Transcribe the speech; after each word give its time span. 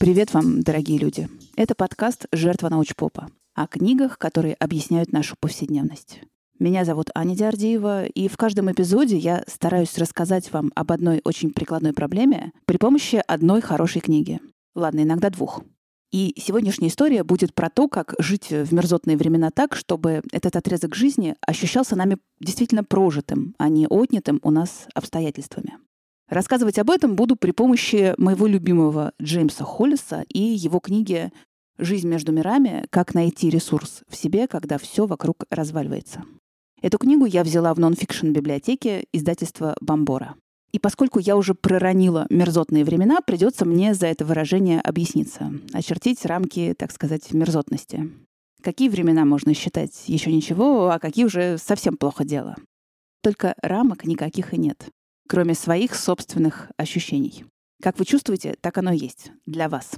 Привет 0.00 0.32
вам, 0.32 0.62
дорогие 0.62 0.96
люди. 0.98 1.28
Это 1.56 1.74
подкаст 1.74 2.24
«Жертва 2.32 2.70
научпопа» 2.70 3.28
о 3.54 3.66
книгах, 3.66 4.16
которые 4.16 4.54
объясняют 4.54 5.12
нашу 5.12 5.36
повседневность. 5.38 6.22
Меня 6.58 6.86
зовут 6.86 7.10
Аня 7.14 7.36
Диардиева, 7.36 8.06
и 8.06 8.26
в 8.28 8.38
каждом 8.38 8.72
эпизоде 8.72 9.18
я 9.18 9.44
стараюсь 9.46 9.98
рассказать 9.98 10.50
вам 10.54 10.72
об 10.74 10.90
одной 10.90 11.20
очень 11.24 11.50
прикладной 11.52 11.92
проблеме 11.92 12.52
при 12.64 12.78
помощи 12.78 13.22
одной 13.26 13.60
хорошей 13.60 14.00
книги. 14.00 14.40
Ладно, 14.74 15.02
иногда 15.02 15.28
двух. 15.28 15.62
И 16.12 16.32
сегодняшняя 16.38 16.88
история 16.88 17.22
будет 17.22 17.52
про 17.54 17.68
то, 17.68 17.86
как 17.86 18.14
жить 18.18 18.48
в 18.48 18.72
мерзотные 18.72 19.18
времена 19.18 19.50
так, 19.50 19.76
чтобы 19.76 20.22
этот 20.32 20.56
отрезок 20.56 20.94
жизни 20.94 21.36
ощущался 21.46 21.94
нами 21.94 22.16
действительно 22.40 22.84
прожитым, 22.84 23.54
а 23.58 23.68
не 23.68 23.86
отнятым 23.86 24.40
у 24.42 24.50
нас 24.50 24.86
обстоятельствами. 24.94 25.76
Рассказывать 26.30 26.78
об 26.78 26.90
этом 26.90 27.16
буду 27.16 27.34
при 27.34 27.50
помощи 27.50 28.14
моего 28.16 28.46
любимого 28.46 29.12
Джеймса 29.20 29.64
Холлиса 29.64 30.24
и 30.28 30.38
его 30.38 30.78
книги 30.78 31.32
«Жизнь 31.76 32.06
между 32.06 32.30
мирами. 32.30 32.86
Как 32.90 33.14
найти 33.14 33.50
ресурс 33.50 34.02
в 34.08 34.14
себе, 34.14 34.46
когда 34.46 34.78
все 34.78 35.06
вокруг 35.06 35.44
разваливается». 35.50 36.22
Эту 36.82 36.98
книгу 36.98 37.24
я 37.24 37.42
взяла 37.42 37.74
в 37.74 37.80
нонфикшн 37.80 38.28
библиотеке 38.28 39.06
издательства 39.12 39.74
«Бомбора». 39.80 40.36
И 40.70 40.78
поскольку 40.78 41.18
я 41.18 41.36
уже 41.36 41.54
проронила 41.54 42.28
мерзотные 42.30 42.84
времена, 42.84 43.18
придется 43.26 43.64
мне 43.64 43.92
за 43.92 44.06
это 44.06 44.24
выражение 44.24 44.80
объясниться, 44.80 45.52
очертить 45.72 46.24
рамки, 46.24 46.76
так 46.78 46.92
сказать, 46.92 47.32
мерзотности. 47.32 48.08
Какие 48.62 48.88
времена 48.88 49.24
можно 49.24 49.52
считать 49.52 50.04
еще 50.06 50.32
ничего, 50.32 50.90
а 50.90 51.00
какие 51.00 51.24
уже 51.24 51.58
совсем 51.58 51.96
плохо 51.96 52.24
дело. 52.24 52.54
Только 53.20 53.56
рамок 53.62 54.04
никаких 54.04 54.54
и 54.54 54.58
нет 54.58 54.90
кроме 55.30 55.54
своих 55.54 55.94
собственных 55.94 56.72
ощущений. 56.76 57.44
Как 57.80 58.00
вы 58.00 58.04
чувствуете, 58.04 58.56
так 58.60 58.78
оно 58.78 58.90
и 58.90 58.98
есть 58.98 59.30
для 59.46 59.68
вас. 59.68 59.92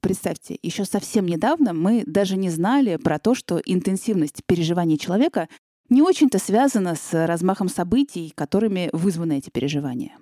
Представьте, 0.00 0.60
еще 0.62 0.84
совсем 0.84 1.26
недавно 1.26 1.72
мы 1.72 2.04
даже 2.06 2.36
не 2.36 2.50
знали 2.50 2.94
про 2.94 3.18
то, 3.18 3.34
что 3.34 3.60
интенсивность 3.64 4.42
переживаний 4.46 4.96
человека 4.96 5.48
не 5.88 6.02
очень-то 6.02 6.38
связана 6.38 6.94
с 6.94 7.26
размахом 7.26 7.68
событий, 7.68 8.32
которыми 8.36 8.90
вызваны 8.92 9.38
эти 9.38 9.50
переживания. 9.50 10.16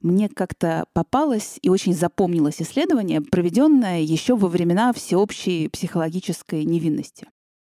Мне 0.00 0.28
как-то 0.28 0.86
попалось 0.92 1.60
и 1.62 1.68
очень 1.68 1.94
запомнилось 1.94 2.60
исследование, 2.60 3.20
проведенное 3.20 4.00
еще 4.00 4.34
во 4.34 4.48
времена 4.48 4.92
всеобщей 4.94 5.68
психологической 5.68 6.64
невинности. 6.64 7.28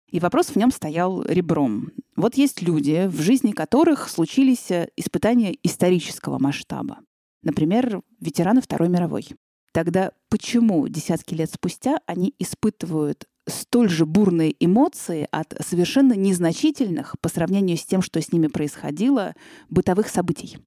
И 0.09 0.19
вопрос 0.19 0.47
в 0.47 0.55
нем 0.55 0.71
стоял 0.71 1.23
ребром. 1.23 1.91
Вот 2.15 2.35
есть 2.35 2.61
люди, 2.61 3.07
в 3.07 3.21
жизни 3.21 3.51
которых 3.51 4.09
случились 4.09 4.71
э, 4.71 4.89
испытания 4.95 5.55
исторического 5.63 6.39
масштаба. 6.39 6.99
Например, 7.43 8.01
ветераны 8.19 8.61
Второй 8.61 8.89
мировой. 8.89 9.27
Тогда 9.73 10.11
почему 10.29 10.87
десятки 10.87 11.35
лет 11.35 11.51
спустя 11.51 11.99
они 12.05 12.33
испытывают 12.39 13.25
столь 13.47 13.89
же 13.89 14.05
бурные 14.05 14.55
эмоции 14.59 15.27
от 15.31 15.53
совершенно 15.65 16.13
незначительных 16.13 17.15
по 17.21 17.29
сравнению 17.29 17.77
с 17.77 17.85
тем, 17.85 18.01
что 18.01 18.21
с 18.21 18.31
ними 18.31 18.47
происходило, 18.47 19.35
бытовых 19.69 20.09
событий? 20.09 20.57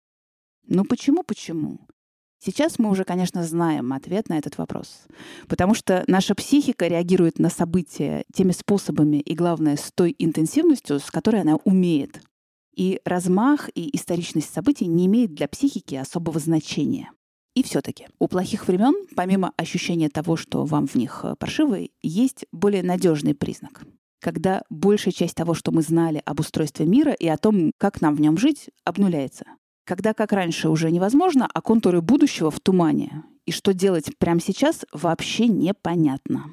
Ну 0.66 0.84
почему, 0.84 1.22
почему? 1.22 1.80
Сейчас 2.42 2.78
мы 2.78 2.88
уже, 2.88 3.04
конечно, 3.04 3.44
знаем 3.44 3.92
ответ 3.92 4.30
на 4.30 4.38
этот 4.38 4.56
вопрос, 4.56 5.02
потому 5.46 5.74
что 5.74 6.04
наша 6.06 6.34
психика 6.34 6.86
реагирует 6.86 7.38
на 7.38 7.50
события 7.50 8.24
теми 8.32 8.52
способами 8.52 9.18
и, 9.18 9.34
главное, 9.34 9.76
с 9.76 9.92
той 9.94 10.16
интенсивностью, 10.18 11.00
с 11.00 11.10
которой 11.10 11.42
она 11.42 11.56
умеет. 11.64 12.22
И 12.74 12.98
размах 13.04 13.68
и 13.74 13.94
историчность 13.94 14.54
событий 14.54 14.86
не 14.86 15.04
имеет 15.04 15.34
для 15.34 15.48
психики 15.48 15.96
особого 15.96 16.40
значения. 16.40 17.10
И 17.54 17.62
все-таки 17.62 18.06
у 18.18 18.26
плохих 18.26 18.68
времен, 18.68 18.94
помимо 19.14 19.52
ощущения 19.58 20.08
того, 20.08 20.36
что 20.36 20.64
вам 20.64 20.86
в 20.86 20.94
них 20.94 21.20
э, 21.24 21.34
паршиво, 21.38 21.76
есть 22.00 22.46
более 22.52 22.82
надежный 22.82 23.34
признак. 23.34 23.82
Когда 24.18 24.62
большая 24.70 25.12
часть 25.12 25.34
того, 25.34 25.52
что 25.52 25.72
мы 25.72 25.82
знали 25.82 26.22
об 26.24 26.40
устройстве 26.40 26.86
мира 26.86 27.12
и 27.12 27.26
о 27.26 27.36
том, 27.36 27.72
как 27.76 28.00
нам 28.00 28.14
в 28.14 28.20
нем 28.20 28.38
жить, 28.38 28.70
обнуляется 28.84 29.44
когда, 29.84 30.14
как 30.14 30.32
раньше, 30.32 30.68
уже 30.68 30.90
невозможно, 30.90 31.48
а 31.52 31.60
контуры 31.60 32.00
будущего 32.00 32.50
в 32.50 32.60
тумане. 32.60 33.24
И 33.46 33.52
что 33.52 33.72
делать 33.72 34.16
прямо 34.18 34.40
сейчас, 34.40 34.84
вообще 34.92 35.48
непонятно. 35.48 36.52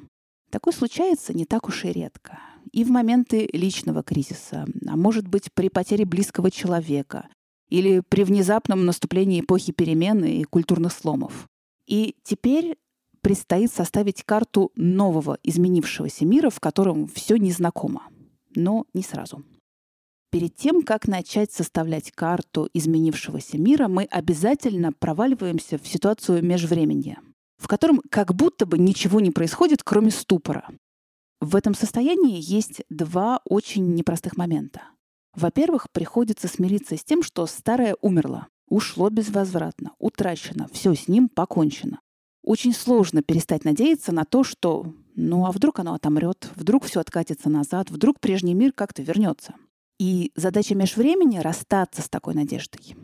Такое 0.50 0.72
случается 0.72 1.34
не 1.34 1.44
так 1.44 1.68
уж 1.68 1.84
и 1.84 1.92
редко. 1.92 2.38
И 2.72 2.84
в 2.84 2.90
моменты 2.90 3.48
личного 3.52 4.02
кризиса, 4.02 4.66
а 4.86 4.96
может 4.96 5.28
быть 5.28 5.52
при 5.52 5.68
потере 5.68 6.04
близкого 6.04 6.50
человека 6.50 7.28
или 7.68 8.02
при 8.08 8.24
внезапном 8.24 8.86
наступлении 8.86 9.40
эпохи 9.40 9.72
перемены 9.72 10.38
и 10.38 10.44
культурных 10.44 10.92
сломов. 10.92 11.46
И 11.86 12.16
теперь 12.22 12.76
предстоит 13.20 13.72
составить 13.72 14.22
карту 14.22 14.72
нового 14.74 15.38
изменившегося 15.42 16.24
мира, 16.24 16.50
в 16.50 16.60
котором 16.60 17.06
все 17.08 17.36
незнакомо. 17.36 18.04
Но 18.54 18.86
не 18.94 19.02
сразу. 19.02 19.44
Перед 20.30 20.54
тем, 20.56 20.82
как 20.82 21.08
начать 21.08 21.52
составлять 21.52 22.12
карту 22.12 22.68
изменившегося 22.74 23.56
мира, 23.56 23.88
мы 23.88 24.04
обязательно 24.04 24.92
проваливаемся 24.92 25.78
в 25.78 25.86
ситуацию 25.88 26.44
межвременья, 26.44 27.18
в 27.56 27.66
котором 27.66 28.02
как 28.10 28.34
будто 28.34 28.66
бы 28.66 28.76
ничего 28.76 29.20
не 29.20 29.30
происходит, 29.30 29.82
кроме 29.82 30.10
ступора. 30.10 30.68
В 31.40 31.56
этом 31.56 31.74
состоянии 31.74 32.38
есть 32.42 32.82
два 32.90 33.40
очень 33.44 33.94
непростых 33.94 34.36
момента. 34.36 34.82
Во-первых, 35.34 35.86
приходится 35.92 36.46
смириться 36.46 36.98
с 36.98 37.04
тем, 37.04 37.22
что 37.22 37.46
старое 37.46 37.96
умерло, 38.02 38.48
ушло 38.68 39.08
безвозвратно, 39.08 39.92
утрачено, 39.98 40.68
все 40.72 40.94
с 40.94 41.08
ним 41.08 41.30
покончено. 41.30 42.00
Очень 42.42 42.74
сложно 42.74 43.22
перестать 43.22 43.64
надеяться 43.64 44.12
на 44.12 44.24
то, 44.24 44.44
что 44.44 44.92
ну 45.14 45.46
а 45.46 45.52
вдруг 45.52 45.78
оно 45.78 45.94
отомрет, 45.94 46.50
вдруг 46.54 46.84
все 46.84 47.00
откатится 47.00 47.48
назад, 47.48 47.90
вдруг 47.90 48.20
прежний 48.20 48.54
мир 48.54 48.72
как-то 48.72 49.02
вернется. 49.02 49.54
И 49.98 50.32
задача 50.36 50.74
межвремени— 50.74 51.38
расстаться 51.40 52.02
с 52.02 52.08
такой 52.08 52.34
надеждой. 52.34 52.96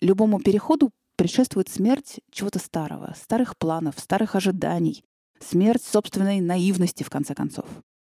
Любому 0.00 0.40
переходу 0.40 0.90
предшествует 1.16 1.68
смерть 1.68 2.20
чего-то 2.30 2.58
старого, 2.58 3.14
старых 3.18 3.56
планов, 3.56 3.98
старых 3.98 4.34
ожиданий, 4.34 5.02
смерть 5.40 5.82
собственной 5.82 6.40
наивности, 6.40 7.02
в 7.02 7.10
конце 7.10 7.34
концов. 7.34 7.66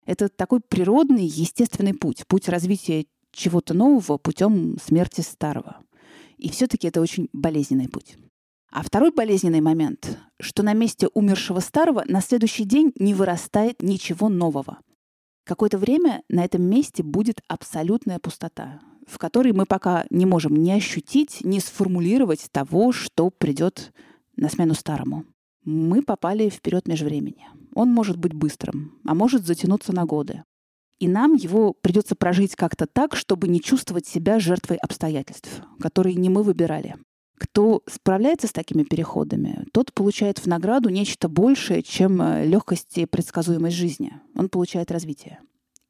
Это 0.05 0.29
такой 0.29 0.61
природный, 0.61 1.25
естественный 1.25 1.93
путь, 1.93 2.25
путь 2.27 2.49
развития 2.49 3.05
чего-то 3.31 3.73
нового 3.73 4.17
путем 4.17 4.77
смерти 4.83 5.21
старого. 5.21 5.77
И 6.37 6.49
все-таки 6.49 6.87
это 6.87 7.01
очень 7.01 7.29
болезненный 7.33 7.89
путь. 7.89 8.17
А 8.71 8.83
второй 8.83 9.11
болезненный 9.11 9.61
момент, 9.61 10.17
что 10.39 10.63
на 10.63 10.73
месте 10.73 11.07
умершего 11.13 11.59
старого 11.59 12.03
на 12.07 12.21
следующий 12.21 12.63
день 12.63 12.93
не 12.95 13.13
вырастает 13.13 13.81
ничего 13.81 14.29
нового. 14.29 14.79
Какое-то 15.47 15.77
время 15.77 16.23
на 16.27 16.43
этом 16.43 16.61
месте 16.61 17.03
будет 17.03 17.41
абсолютная 17.47 18.19
пустота, 18.19 18.81
в 19.07 19.17
которой 19.17 19.53
мы 19.53 19.65
пока 19.65 20.05
не 20.09 20.25
можем 20.25 20.61
ни 20.61 20.71
ощутить, 20.71 21.39
ни 21.41 21.59
сформулировать 21.59 22.49
того, 22.51 22.91
что 22.91 23.29
придет 23.29 23.93
на 24.35 24.49
смену 24.49 24.73
старому. 24.73 25.23
Мы 25.63 26.01
попали 26.01 26.49
вперед 26.49 26.89
межвремени. 26.89 27.47
Он 27.73 27.89
может 27.93 28.17
быть 28.17 28.33
быстрым, 28.33 28.99
а 29.05 29.15
может 29.15 29.45
затянуться 29.45 29.93
на 29.93 30.03
годы. 30.03 30.43
И 30.99 31.07
нам 31.07 31.35
его 31.35 31.71
придется 31.71 32.15
прожить 32.15 32.57
как-то 32.57 32.85
так, 32.85 33.15
чтобы 33.15 33.47
не 33.47 33.61
чувствовать 33.61 34.05
себя 34.05 34.39
жертвой 34.39 34.75
обстоятельств, 34.75 35.61
которые 35.79 36.15
не 36.15 36.27
мы 36.27 36.43
выбирали. 36.43 36.97
Кто 37.37 37.83
справляется 37.85 38.47
с 38.47 38.51
такими 38.51 38.83
переходами, 38.83 39.65
тот 39.71 39.93
получает 39.93 40.39
в 40.39 40.47
награду 40.47 40.89
нечто 40.89 41.29
большее, 41.29 41.83
чем 41.83 42.19
э, 42.21 42.45
легкость 42.45 42.97
и 42.97 43.05
предсказуемость 43.05 43.75
жизни. 43.75 44.13
Он 44.35 44.49
получает 44.49 44.91
развитие. 44.91 45.39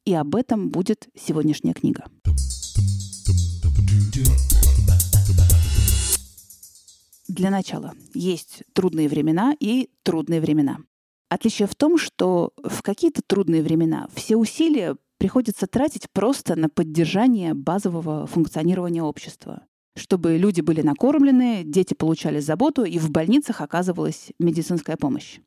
И 0.03 0.13
об 0.13 0.35
этом 0.35 0.69
будет 0.69 1.07
сегодняшняя 1.15 1.73
книга. 1.73 2.05
Для 7.29 7.49
начала, 7.49 7.93
есть 8.13 8.63
трудные 8.73 9.07
времена 9.07 9.55
и 9.59 9.89
трудные 10.03 10.41
времена. 10.41 10.79
Отличие 11.29 11.67
в 11.67 11.75
том, 11.75 11.97
что 11.97 12.51
в 12.63 12.81
какие-то 12.81 13.21
трудные 13.25 13.61
времена 13.61 14.07
все 14.13 14.35
усилия 14.35 14.95
приходится 15.17 15.67
тратить 15.67 16.09
просто 16.11 16.55
на 16.55 16.69
поддержание 16.69 17.53
базового 17.53 18.27
функционирования 18.27 19.03
общества 19.03 19.63
чтобы 19.97 20.37
люди 20.37 20.61
были 20.61 20.81
накормлены, 20.81 21.63
дети 21.65 21.93
получали 21.93 22.39
заботу 22.39 22.83
и 22.83 22.99
в 22.99 23.09
больницах 23.09 23.61
оказывалась 23.61 24.31
медицинская 24.39 24.95
помощь. 24.95 25.39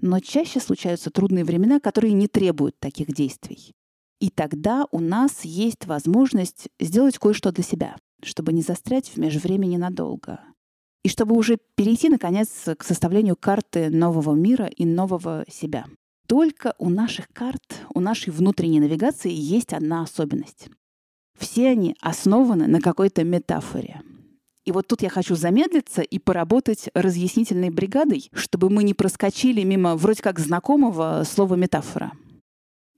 Но 0.00 0.20
чаще 0.20 0.60
случаются 0.60 1.10
трудные 1.10 1.44
времена, 1.44 1.80
которые 1.80 2.14
не 2.14 2.26
требуют 2.26 2.78
таких 2.78 3.08
действий. 3.08 3.74
И 4.20 4.30
тогда 4.30 4.86
у 4.92 5.00
нас 5.00 5.44
есть 5.44 5.86
возможность 5.86 6.68
сделать 6.78 7.18
кое-что 7.18 7.52
для 7.52 7.64
себя, 7.64 7.96
чтобы 8.22 8.52
не 8.52 8.62
застрять 8.62 9.08
в 9.08 9.16
межвремени 9.16 9.76
надолго. 9.76 10.40
И 11.02 11.08
чтобы 11.08 11.36
уже 11.36 11.58
перейти, 11.74 12.08
наконец, 12.08 12.68
к 12.78 12.84
составлению 12.84 13.36
карты 13.36 13.90
нового 13.90 14.34
мира 14.34 14.66
и 14.66 14.84
нового 14.84 15.44
себя. 15.48 15.86
Только 16.26 16.74
у 16.78 16.90
наших 16.90 17.28
карт, 17.32 17.62
у 17.94 18.00
нашей 18.00 18.30
внутренней 18.30 18.80
навигации 18.80 19.32
есть 19.32 19.72
одна 19.72 20.02
особенность. 20.02 20.68
Все 21.40 21.70
они 21.70 21.96
основаны 22.00 22.66
на 22.66 22.80
какой-то 22.80 23.24
метафоре. 23.24 24.02
И 24.66 24.72
вот 24.72 24.86
тут 24.86 25.00
я 25.00 25.08
хочу 25.08 25.34
замедлиться 25.34 26.02
и 26.02 26.18
поработать 26.18 26.90
разъяснительной 26.94 27.70
бригадой, 27.70 28.28
чтобы 28.34 28.68
мы 28.68 28.84
не 28.84 28.92
проскочили 28.92 29.62
мимо 29.62 29.96
вроде 29.96 30.22
как 30.22 30.38
знакомого 30.38 31.22
слова 31.24 31.54
метафора. 31.54 32.12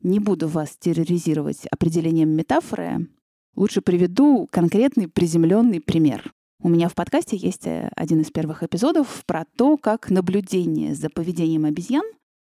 Не 0.02 0.18
буду 0.18 0.48
вас 0.48 0.76
терроризировать 0.76 1.66
определением 1.70 2.30
метафоры. 2.30 3.06
Лучше 3.54 3.80
приведу 3.80 4.48
конкретный 4.50 5.06
приземленный 5.06 5.80
пример. 5.80 6.32
У 6.60 6.68
меня 6.68 6.88
в 6.88 6.94
подкасте 6.94 7.36
есть 7.36 7.66
э, 7.66 7.90
один 7.94 8.20
из 8.20 8.30
первых 8.30 8.64
эпизодов 8.64 9.24
про 9.24 9.44
то, 9.56 9.76
как 9.76 10.10
наблюдение 10.10 10.94
за 10.94 11.10
поведением 11.10 11.64
обезьян 11.64 12.04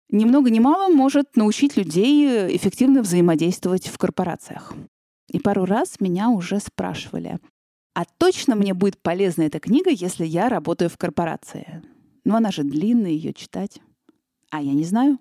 ни 0.09 0.25
много 0.25 0.49
ни 0.49 0.59
мало 0.59 0.91
может 0.93 1.35
научить 1.35 1.77
людей 1.77 2.55
эффективно 2.55 3.01
взаимодействовать 3.01 3.87
в 3.87 3.97
корпорациях. 3.97 4.73
И 5.29 5.39
пару 5.39 5.65
раз 5.65 5.99
меня 5.99 6.29
уже 6.29 6.59
спрашивали, 6.59 7.39
а 7.93 8.03
точно 8.17 8.55
мне 8.55 8.73
будет 8.73 8.97
полезна 9.01 9.43
эта 9.43 9.59
книга, 9.59 9.89
если 9.89 10.25
я 10.25 10.49
работаю 10.49 10.89
в 10.89 10.97
корпорации? 10.97 11.81
Ну, 12.25 12.35
она 12.35 12.51
же 12.51 12.63
длинная, 12.63 13.11
ее 13.11 13.33
читать. 13.33 13.79
А 14.51 14.61
я 14.61 14.73
не 14.73 14.83
знаю. 14.83 15.19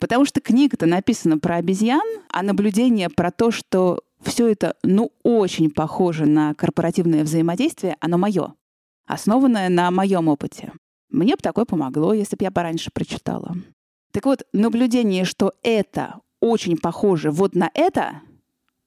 Потому 0.00 0.24
что 0.24 0.40
книга-то 0.40 0.86
написана 0.86 1.38
про 1.38 1.56
обезьян, 1.56 2.06
а 2.30 2.42
наблюдение 2.42 3.08
про 3.08 3.30
то, 3.30 3.50
что 3.50 4.00
все 4.22 4.48
это, 4.48 4.76
ну, 4.82 5.12
очень 5.22 5.70
похоже 5.70 6.26
на 6.26 6.54
корпоративное 6.54 7.24
взаимодействие, 7.24 7.96
оно 8.00 8.18
мое, 8.18 8.54
основанное 9.06 9.68
на 9.68 9.90
моем 9.90 10.28
опыте. 10.28 10.72
Мне 11.10 11.36
бы 11.36 11.42
такое 11.42 11.64
помогло, 11.64 12.12
если 12.12 12.36
бы 12.36 12.44
я 12.44 12.50
пораньше 12.50 12.90
прочитала. 12.92 13.56
Так 14.12 14.26
вот, 14.26 14.42
наблюдение, 14.52 15.24
что 15.24 15.52
это 15.62 16.20
очень 16.40 16.76
похоже 16.76 17.30
вот 17.30 17.54
на 17.54 17.70
это, 17.74 18.20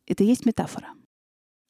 это 0.10 0.24
и 0.24 0.28
есть 0.28 0.46
метафора. 0.46 0.90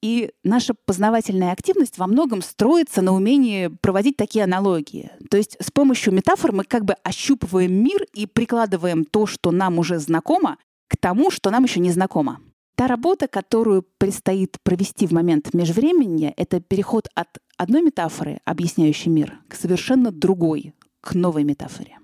И 0.01 0.31
наша 0.44 0.74
познавательная 0.86 1.51
активность 1.51 1.97
во 1.97 2.07
многом 2.07 2.41
строится 2.41 3.01
на 3.01 3.13
умении 3.13 3.68
проводить 3.68 4.15
такие 4.15 4.45
аналогии. 4.45 5.12
То 5.30 5.38
есть 5.38 5.57
с 5.59 5.71
помощью 5.71 6.13
метафор 6.13 6.53
мы 6.53 6.63
как 6.63 6.86
бы 6.86 6.94
ощупываем 7.03 7.74
мир 7.74 8.06
и 8.13 8.25
прикладываем 8.25 9.03
то, 9.03 9.25
что 9.25 9.51
нам 9.51 9.77
уже 9.77 10.00
знакомо, 10.00 10.57
к 10.88 10.95
тому, 10.97 11.31
что 11.31 11.51
нам 11.51 11.65
еще 11.65 11.81
не 11.81 11.91
знакомо. 11.91 12.39
Та 12.75 12.88
работа, 12.88 13.27
которую 13.27 13.86
предстоит 13.97 14.56
провести 14.63 15.06
в 15.06 15.12
момент 15.12 15.53
межвременья, 15.53 16.33
это 16.38 16.62
переход 16.62 17.09
от 17.13 17.27
одной 17.57 17.81
метафоры, 17.81 18.39
объясняющей 18.45 19.12
мир, 19.12 19.39
к 19.50 19.56
совершенно 19.56 20.12
другой, 20.12 20.74
к 21.01 21.13
новой 21.13 21.44
метафоре. 21.44 21.99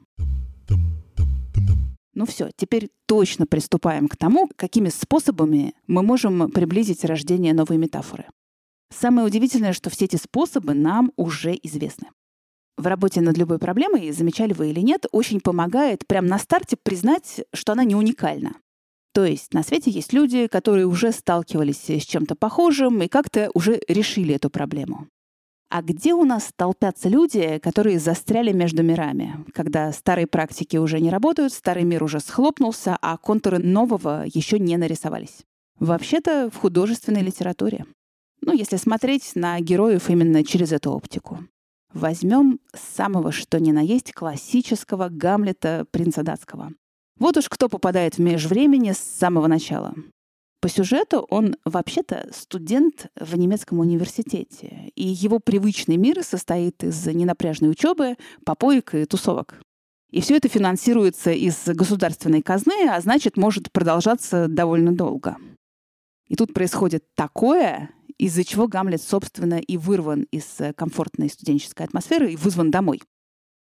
Ну 2.16 2.26
все, 2.26 2.50
теперь 2.56 2.90
точно 3.06 3.46
приступаем 3.46 4.08
к 4.08 4.16
тому, 4.16 4.50
какими 4.56 4.90
способами 4.90 5.74
мы 5.86 6.02
можем 6.02 6.50
приблизить 6.50 7.04
рождение 7.04 7.54
новой 7.54 7.78
метафоры. 7.78 8.26
Самое 8.90 9.28
удивительное, 9.28 9.74
что 9.74 9.90
все 9.90 10.06
эти 10.06 10.16
способы 10.16 10.74
нам 10.74 11.12
уже 11.18 11.60
известны. 11.62 12.08
В 12.78 12.88
работе 12.88 13.22
над 13.22 13.38
любой 13.38 13.60
проблемой, 13.60 14.12
замечали 14.12 14.54
вы 14.54 14.70
или 14.70 14.80
нет, 14.80 15.06
очень 15.12 15.42
помогает 15.42 16.08
прямо 16.08 16.28
на 16.28 16.40
старте 16.40 16.78
признать, 16.82 17.42
что 17.54 17.74
она 17.74 17.84
не 17.84 17.96
уникальна. 17.96 18.56
То 19.14 19.26
есть 19.26 19.54
на 19.54 19.64
свете 19.64 19.92
есть 19.92 20.12
люди, 20.14 20.48
которые 20.48 20.86
уже 20.86 21.12
сталкивались 21.12 21.90
с 21.90 22.04
чем-то 22.04 22.36
похожим 22.36 23.02
и 23.02 23.08
как-то 23.08 23.50
уже 23.54 23.82
решили 23.88 24.36
эту 24.36 24.50
проблему. 24.50 25.08
А 25.75 25.81
где 25.81 26.13
у 26.13 26.24
нас 26.24 26.54
толпятся 26.56 27.10
люди, 27.10 27.60
которые 27.62 28.00
застряли 28.00 28.54
между 28.54 28.81
мирами, 28.81 29.44
когда 29.54 29.92
старые 29.92 30.25
практики 30.25 30.77
уже 30.77 31.01
не 31.01 31.10
работают, 31.10 31.51
старый 31.51 31.83
мир 31.83 32.01
уже 32.01 32.22
схлопнулся, 32.22 32.98
а 33.01 33.18
контуры 33.18 33.60
нового 33.60 34.24
еще 34.25 34.57
не 34.57 34.77
нарисовались? 34.77 35.44
Вообще-то 35.77 36.50
в 36.50 36.56
художественной 36.56 37.24
литературе. 37.24 37.86
Ну, 38.39 38.54
если 38.54 38.77
смотреть 38.77 39.36
на 39.36 39.60
героев 39.60 40.10
именно 40.10 40.45
через 40.45 40.72
эту 40.72 40.94
оптику. 40.94 41.39
Возьмем 41.94 42.62
самого 42.74 43.33
что 43.33 43.60
ни 43.60 43.74
на 43.74 43.81
есть 43.81 44.13
классического 44.13 45.10
Гамлета 45.10 45.86
принца 45.92 46.24
датского. 46.24 46.72
Вот 47.19 47.36
уж 47.36 47.50
кто 47.50 47.68
попадает 47.68 48.16
в 48.16 48.19
межвремени 48.19 48.94
с 48.94 48.98
самого 48.98 49.48
начала. 49.48 49.94
По 50.62 50.69
сюжету 50.69 51.28
он 51.30 51.56
вообще-то 51.63 52.30
студент 52.34 53.07
в 53.19 53.38
немецком 53.38 53.80
университете, 53.80 54.92
и 54.96 55.04
его 55.04 55.40
привычный 55.40 55.98
мир 55.98 56.24
состоит 56.24 56.84
из 56.84 57.06
ненапряжной 57.06 57.69
учебы, 57.69 58.16
попоек 58.46 58.96
и 58.96 59.06
тусовок. 59.06 59.60
И 60.10 60.22
все 60.22 60.38
это 60.38 60.48
финансируется 60.48 61.31
из 61.31 61.66
государственной 61.68 62.42
казны, 62.42 62.88
а 62.90 63.00
значит, 63.02 63.38
может 63.38 63.72
продолжаться 63.72 64.48
довольно 64.48 64.96
долго. 64.96 65.38
И 66.28 66.36
тут 66.36 66.54
происходит 66.54 67.04
такое, 67.16 67.92
из-за 68.18 68.44
чего 68.44 68.68
Гамлет, 68.68 69.01
собственно, 69.01 69.60
и 69.60 69.78
вырван 69.78 70.24
из 70.31 70.60
комфортной 70.75 71.30
студенческой 71.30 71.84
атмосферы 71.84 72.31
и 72.31 72.38
вызван 72.38 72.72
домой. 72.72 73.01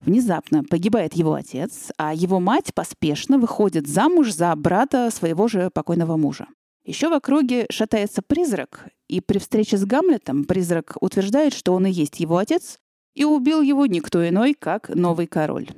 Внезапно 0.01 0.65
погибает 0.65 1.15
его 1.15 1.35
отец, 1.35 1.91
а 1.99 2.15
его 2.15 2.39
мать 2.39 2.73
поспешно 2.75 3.39
выходит 3.39 3.87
замуж 3.87 4.33
за 4.33 4.55
брата 4.55 5.11
своего 5.11 5.49
же 5.49 5.71
покойного 5.71 6.17
мужа. 6.17 6.47
Еще 6.85 7.09
в 7.09 7.15
округе 7.15 7.67
шатается 7.71 8.21
призрак, 8.21 8.89
и 9.09 9.21
при 9.21 9.39
встрече 9.39 9.79
с 9.79 9.85
Гамлетом 9.87 10.45
призрак 10.45 10.97
утверждает, 11.01 11.55
что 11.55 11.73
он 11.73 11.87
и 11.87 11.91
есть 11.91 12.21
его 12.21 12.37
отец, 12.37 12.79
и 13.15 13.25
убил 13.25 13.63
его 13.63 13.87
никто 13.87 14.27
иной, 14.29 14.55
как 14.55 14.91
новый 14.91 15.27
король. 15.27 15.69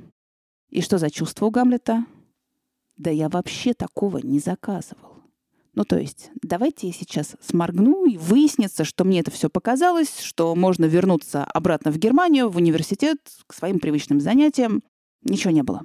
И 0.69 0.81
что 0.81 0.97
за 0.97 1.09
чувство 1.09 1.45
у 1.45 1.49
Гамлета? 1.49 2.05
Да 2.97 3.09
я 3.09 3.29
вообще 3.29 3.73
такого 3.73 4.17
не 4.17 4.39
заказывал. 4.39 5.17
Ну, 5.75 5.85
то 5.85 5.97
есть, 5.97 6.31
давайте 6.41 6.87
я 6.87 6.93
сейчас 6.93 7.35
сморгну, 7.39 8.05
и 8.05 8.17
выяснится, 8.17 8.83
что 8.83 9.05
мне 9.05 9.19
это 9.19 9.31
все 9.31 9.49
показалось, 9.49 10.19
что 10.19 10.55
можно 10.55 10.85
вернуться 10.85 11.45
обратно 11.45 11.91
в 11.91 11.97
Германию, 11.99 12.49
в 12.49 12.57
университет, 12.57 13.19
к 13.45 13.53
своим 13.53 13.79
привычным 13.79 14.19
занятиям. 14.19 14.83
Ничего 15.23 15.51
не 15.51 15.61
было. 15.61 15.83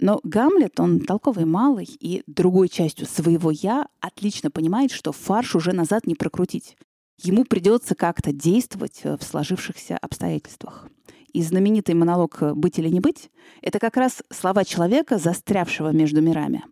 Но 0.00 0.18
Гамлет, 0.24 0.80
он 0.80 1.00
толковый 1.00 1.44
малый, 1.44 1.84
и 1.84 2.22
другой 2.26 2.70
частью 2.70 3.06
своего 3.06 3.50
«я» 3.50 3.86
отлично 4.00 4.50
понимает, 4.50 4.92
что 4.92 5.12
фарш 5.12 5.54
уже 5.54 5.72
назад 5.72 6.06
не 6.06 6.14
прокрутить. 6.14 6.76
Ему 7.22 7.44
придется 7.44 7.94
как-то 7.94 8.32
действовать 8.32 9.00
э, 9.04 9.18
в 9.18 9.22
сложившихся 9.22 9.98
обстоятельствах. 9.98 10.88
И 11.34 11.42
знаменитый 11.42 11.94
монолог 11.94 12.38
«Быть 12.56 12.78
или 12.78 12.88
не 12.88 13.00
быть»— 13.00 13.30
это 13.62 13.78
как 13.78 13.98
раз 13.98 14.22
слова 14.32 14.64
человека, 14.64 15.18
застрявшего 15.18 15.90
между 15.90 16.22
мирами. 16.22 16.64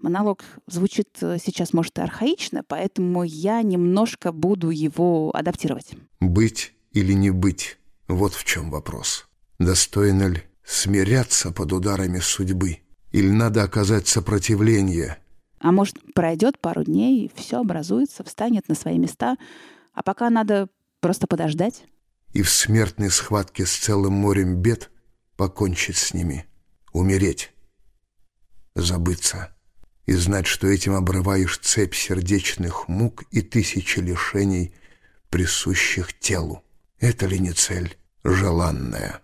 Монолог 0.00 0.44
звучит 0.68 1.08
э, 1.22 1.38
сейчас, 1.44 1.72
может, 1.72 1.98
и 1.98 2.02
архаично, 2.02 2.62
поэтому 2.66 3.24
я 3.24 3.62
немножко 3.62 4.30
буду 4.30 4.70
его 4.70 5.32
адаптировать. 5.34 5.94
«Быть 6.20 6.72
или 6.92 7.14
не 7.14 7.30
быть»— 7.30 7.78
вот 8.06 8.32
в 8.32 8.44
чем 8.44 8.70
вопрос. 8.70 9.26
Достойно 9.58 10.28
ли 10.28 10.44
смиряться 10.66 11.52
под 11.52 11.72
ударами 11.72 12.18
судьбы? 12.18 12.80
Или 13.12 13.30
надо 13.30 13.62
оказать 13.62 14.08
сопротивление? 14.08 15.18
А 15.60 15.72
может, 15.72 15.96
пройдет 16.12 16.58
пару 16.58 16.84
дней, 16.84 17.24
и 17.24 17.30
все 17.34 17.60
образуется, 17.60 18.24
встанет 18.24 18.68
на 18.68 18.74
свои 18.74 18.98
места, 18.98 19.36
а 19.94 20.02
пока 20.02 20.28
надо 20.28 20.68
просто 21.00 21.26
подождать? 21.26 21.84
И 22.32 22.42
в 22.42 22.50
смертной 22.50 23.10
схватке 23.10 23.64
с 23.64 23.74
целым 23.74 24.12
морем 24.12 24.56
бед 24.56 24.90
покончить 25.36 25.96
с 25.96 26.12
ними, 26.12 26.46
умереть, 26.92 27.52
забыться 28.74 29.56
и 30.04 30.12
знать, 30.12 30.46
что 30.46 30.66
этим 30.66 30.94
обрываешь 30.94 31.58
цепь 31.58 31.94
сердечных 31.94 32.88
мук 32.88 33.24
и 33.30 33.40
тысячи 33.40 34.00
лишений, 34.00 34.74
присущих 35.30 36.18
телу. 36.18 36.62
Это 36.98 37.26
ли 37.26 37.38
не 37.38 37.52
цель 37.52 37.96
желанная? 38.22 39.22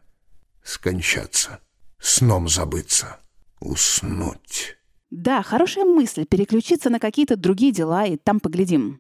Скончаться, 0.63 1.61
сном 1.99 2.49
забыться, 2.49 3.19
уснуть. 3.61 4.77
Да, 5.11 5.43
хорошая 5.43 5.85
мысль— 5.85 6.25
переключиться 6.29 6.91
на 6.91 6.99
какие-то 6.99 7.37
другие 7.37 7.73
дела, 7.73 8.07
и 8.07 8.17
там 8.17 8.41
поглядим. 8.41 8.99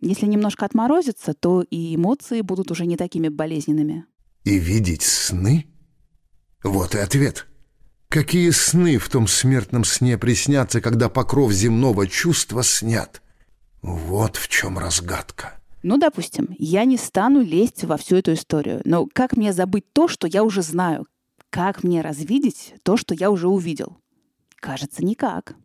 Если 0.00 0.26
немножко 0.26 0.64
отморозится, 0.64 1.34
то 1.34 1.62
и 1.62 1.94
эмоции 1.94 2.40
будут 2.40 2.70
уже 2.70 2.86
не 2.86 2.96
такими 2.96 3.28
болезненными. 3.28 4.06
И 4.44 4.58
видеть 4.58 5.02
сны? 5.02 5.66
Вот 6.62 6.94
и 6.94 6.98
ответ. 6.98 7.46
Какие 8.08 8.50
сны 8.50 8.98
в 8.98 9.08
том 9.08 9.26
смертном 9.26 9.84
сне 9.84 10.18
приснятся, 10.18 10.80
когда 10.80 11.08
покров 11.08 11.52
земного 11.52 12.06
чувства 12.06 12.62
снят? 12.62 13.22
Вот 13.82 14.36
в 14.36 14.48
чем 14.48 14.78
разгадка. 14.78 15.59
Ну, 15.82 15.96
допустим, 15.96 16.54
я 16.58 16.84
не 16.84 16.96
стану 16.96 17.40
лезть 17.40 17.84
во 17.84 17.96
всю 17.96 18.16
эту 18.16 18.34
историю. 18.34 18.82
Но 18.84 19.06
как 19.12 19.36
мне 19.36 19.52
забыть 19.52 19.90
то, 19.92 20.08
что 20.08 20.26
я 20.26 20.44
уже 20.44 20.62
знаю? 20.62 21.06
Как 21.48 21.82
мне 21.82 22.02
развидеть 22.02 22.74
то, 22.82 22.96
что 22.96 23.14
я 23.14 23.30
уже 23.30 23.48
увидел? 23.48 23.96
Кажется, 24.56 25.04
никак. 25.04 25.56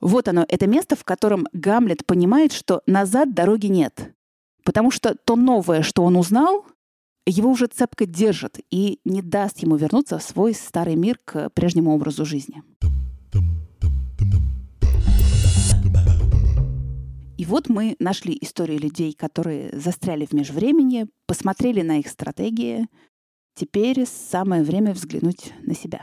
Вот 0.00 0.28
оно, 0.28 0.46
это 0.48 0.68
место, 0.68 0.94
в 0.94 1.04
котором 1.04 1.48
Гамлет 1.52 2.06
понимает, 2.06 2.52
что 2.52 2.82
назад 2.86 3.34
дороги 3.34 3.66
нет. 3.66 4.14
Потому 4.64 4.90
что 4.90 5.16
то 5.16 5.34
новое, 5.34 5.82
что 5.82 6.04
он 6.04 6.16
узнал, 6.16 6.64
его 7.26 7.50
уже 7.50 7.66
цепко 7.66 8.06
держит 8.06 8.60
и 8.70 9.00
не 9.04 9.20
даст 9.20 9.58
ему 9.58 9.76
вернуться 9.76 10.18
в 10.18 10.22
свой 10.22 10.54
старый 10.54 10.94
мир 10.94 11.18
к 11.24 11.50
прежнему 11.50 11.92
образу 11.92 12.24
жизни. 12.24 12.62
Вот 17.44 17.68
мы 17.68 17.94
нашли 18.00 18.36
истории 18.40 18.76
людей, 18.76 19.12
которые 19.12 19.70
застряли 19.72 20.26
в 20.26 20.32
межвремени, 20.32 21.06
посмотрели 21.26 21.82
на 21.82 22.00
их 22.00 22.08
стратегии. 22.08 22.88
Теперь 23.54 24.06
самое 24.06 24.62
время 24.62 24.92
взглянуть 24.92 25.52
на 25.62 25.74
себя. 25.74 26.02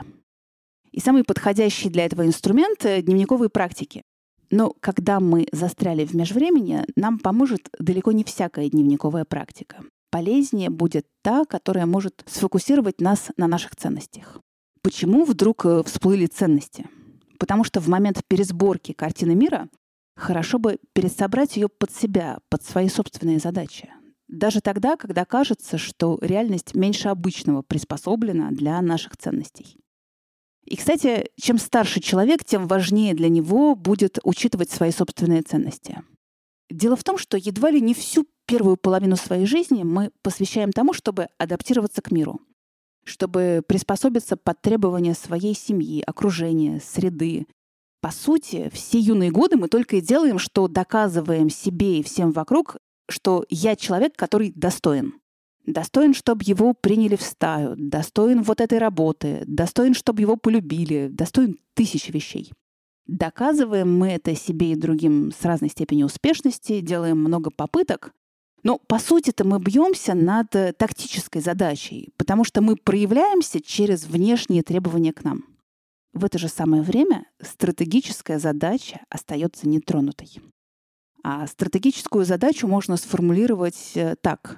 И 0.92 1.00
самый 1.00 1.24
подходящий 1.24 1.90
для 1.90 2.06
этого 2.06 2.26
инструмент— 2.26 2.80
дневниковые 2.82 3.50
практики. 3.50 4.02
Но 4.50 4.74
когда 4.80 5.20
мы 5.20 5.46
застряли 5.52 6.06
в 6.06 6.14
межвремени, 6.14 6.84
нам 6.96 7.18
поможет 7.18 7.68
далеко 7.78 8.12
не 8.12 8.24
всякая 8.24 8.70
дневниковая 8.70 9.24
практика. 9.24 9.84
Полезнее 10.10 10.70
будет 10.70 11.06
та, 11.22 11.44
которая 11.44 11.84
может 11.84 12.24
сфокусировать 12.26 13.00
нас 13.00 13.30
на 13.36 13.46
наших 13.48 13.76
ценностях. 13.76 14.40
Почему 14.82 15.24
вдруг 15.24 15.66
э, 15.66 15.82
всплыли 15.84 16.26
ценности? 16.26 16.88
Потому 17.38 17.64
что 17.64 17.80
в 17.80 17.88
момент 17.88 18.22
пересборки 18.26 18.92
картины 18.92 19.34
мира 19.34 19.68
хорошо 20.16 20.58
бы 20.58 20.78
пересобрать 20.92 21.56
ее 21.56 21.68
под 21.68 21.92
себя, 21.92 22.38
под 22.48 22.64
свои 22.64 22.88
собственные 22.88 23.38
задачи. 23.38 23.90
Даже 24.28 24.60
тогда, 24.60 24.96
когда 24.96 25.24
кажется, 25.24 25.78
что 25.78 26.18
реальность 26.20 26.74
меньше 26.74 27.08
обычного 27.08 27.62
приспособлена 27.62 28.50
для 28.50 28.80
наших 28.82 29.16
ценностей. 29.16 29.76
И, 30.64 30.74
кстати, 30.74 31.30
чем 31.40 31.58
старше 31.58 32.00
человек, 32.00 32.44
тем 32.44 32.66
важнее 32.66 33.14
для 33.14 33.28
него 33.28 33.76
будет 33.76 34.18
учитывать 34.24 34.70
свои 34.70 34.90
собственные 34.90 35.42
ценности. 35.42 36.02
Дело 36.68 36.96
в 36.96 37.04
том, 37.04 37.18
что 37.18 37.36
едва 37.36 37.70
ли 37.70 37.80
не 37.80 37.94
всю 37.94 38.26
первую 38.46 38.76
половину 38.76 39.14
своей 39.14 39.46
жизни 39.46 39.84
мы 39.84 40.10
посвящаем 40.22 40.72
тому, 40.72 40.92
чтобы 40.92 41.28
адаптироваться 41.38 42.02
к 42.02 42.10
миру, 42.10 42.40
чтобы 43.04 43.62
приспособиться 43.66 44.36
под 44.36 44.60
требования 44.60 45.14
своей 45.14 45.54
семьи, 45.54 46.02
окружения, 46.04 46.80
среды. 46.80 47.46
По 48.06 48.12
сути, 48.12 48.70
все 48.72 49.00
юные 49.00 49.32
годы 49.32 49.56
мы 49.56 49.66
только 49.66 49.96
и 49.96 50.00
делаем, 50.00 50.38
что 50.38 50.68
доказываем 50.68 51.50
себе 51.50 51.98
и 51.98 52.02
всем 52.04 52.30
вокруг, 52.30 52.76
что 53.08 53.44
я 53.50 53.74
человек, 53.74 54.14
который 54.14 54.52
достоин. 54.54 55.14
Достоин, 55.66 56.14
чтобы 56.14 56.44
его 56.44 56.72
приняли 56.72 57.16
в 57.16 57.22
стаю, 57.22 57.74
достоин 57.76 58.44
вот 58.44 58.60
этой 58.60 58.78
работы, 58.78 59.42
достоин, 59.48 59.92
чтобы 59.92 60.20
его 60.20 60.36
полюбили, 60.36 61.08
достоин 61.10 61.58
тысячи 61.74 62.12
вещей. 62.12 62.52
Доказываем 63.08 63.98
мы 63.98 64.10
это 64.10 64.36
себе 64.36 64.70
и 64.70 64.76
другим 64.76 65.32
с 65.36 65.44
разной 65.44 65.70
степенью 65.70 66.06
успешности, 66.06 66.78
делаем 66.78 67.18
много 67.18 67.50
попыток, 67.50 68.12
но 68.62 68.78
по 68.78 69.00
сути-то 69.00 69.44
мы 69.44 69.58
бьемся 69.58 70.14
над 70.14 70.54
э, 70.54 70.72
тактической 70.74 71.42
задачей, 71.42 72.10
потому 72.16 72.44
что 72.44 72.60
мы 72.60 72.76
проявляемся 72.76 73.60
через 73.60 74.06
внешние 74.06 74.62
требования 74.62 75.12
к 75.12 75.24
нам. 75.24 75.55
В 76.16 76.24
это 76.24 76.38
же 76.38 76.48
самое 76.48 76.80
время 76.80 77.26
стратегическая 77.42 78.38
задача 78.38 79.00
остается 79.10 79.68
нетронутой. 79.68 80.40
А 81.22 81.46
стратегическую 81.46 82.24
задачу 82.24 82.66
можно 82.66 82.96
сформулировать 82.96 83.92
э, 83.96 84.16
так. 84.22 84.56